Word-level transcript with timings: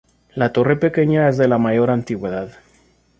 La 0.33 0.51
torre 0.51 0.77
pequeña 0.83 1.29
es 1.29 1.37
la 1.37 1.45
de 1.45 1.59
mayor 1.59 1.91
antigüedad. 1.91 2.53